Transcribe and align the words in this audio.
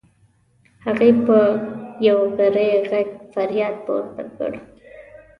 هغې 0.85 1.09
په 1.25 1.39
یو 2.07 2.19
غری 2.37 2.71
غږ 2.89 3.07
فریاد 3.33 3.75
پورته 3.85 4.23
کړ. 4.35 4.51